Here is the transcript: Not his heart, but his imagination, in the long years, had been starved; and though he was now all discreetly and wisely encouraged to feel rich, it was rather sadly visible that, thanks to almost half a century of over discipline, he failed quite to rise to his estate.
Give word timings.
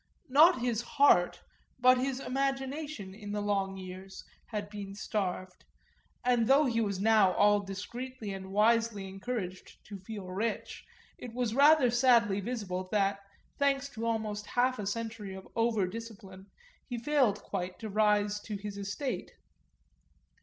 Not 0.29 0.61
his 0.61 0.81
heart, 0.81 1.43
but 1.77 1.99
his 1.99 2.19
imagination, 2.19 3.13
in 3.13 3.33
the 3.33 3.39
long 3.39 3.77
years, 3.77 4.23
had 4.47 4.67
been 4.67 4.95
starved; 4.95 5.63
and 6.25 6.47
though 6.47 6.65
he 6.65 6.81
was 6.81 6.99
now 6.99 7.33
all 7.33 7.59
discreetly 7.59 8.33
and 8.33 8.51
wisely 8.51 9.07
encouraged 9.07 9.77
to 9.85 9.99
feel 9.99 10.25
rich, 10.25 10.83
it 11.19 11.35
was 11.35 11.53
rather 11.53 11.91
sadly 11.91 12.39
visible 12.39 12.89
that, 12.91 13.19
thanks 13.59 13.89
to 13.89 14.07
almost 14.07 14.47
half 14.47 14.79
a 14.79 14.87
century 14.87 15.35
of 15.35 15.47
over 15.55 15.85
discipline, 15.85 16.47
he 16.89 16.97
failed 16.97 17.43
quite 17.43 17.77
to 17.77 17.87
rise 17.87 18.39
to 18.39 18.55
his 18.55 18.79
estate. 18.79 19.33